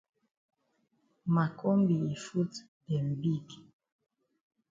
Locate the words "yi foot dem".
2.05-3.07